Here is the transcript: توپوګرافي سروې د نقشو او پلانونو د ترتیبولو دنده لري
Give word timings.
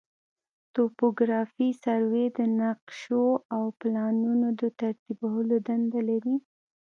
توپوګرافي 0.75 1.69
سروې 1.83 2.25
د 2.37 2.39
نقشو 2.59 3.25
او 3.55 3.63
پلانونو 3.79 4.47
د 4.61 4.63
ترتیبولو 4.79 5.55
دنده 5.67 6.01
لري 6.09 6.35